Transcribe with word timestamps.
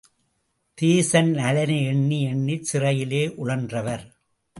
தேச 0.73 1.21
நலனை 1.21 1.77
எண்ணி, 1.85 2.21
எண்ணிச் 2.23 2.63
சிறையிலே 2.63 3.27
உழன்றவர். 3.37 4.05